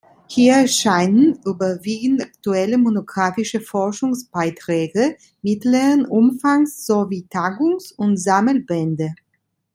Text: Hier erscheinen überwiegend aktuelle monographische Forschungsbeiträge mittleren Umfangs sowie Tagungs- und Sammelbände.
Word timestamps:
Hier 0.27 0.55
erscheinen 0.55 1.37
überwiegend 1.45 2.23
aktuelle 2.23 2.79
monographische 2.79 3.61
Forschungsbeiträge 3.61 5.15
mittleren 5.43 6.05
Umfangs 6.07 6.87
sowie 6.87 7.27
Tagungs- 7.31 7.93
und 7.93 8.17
Sammelbände. 8.17 9.13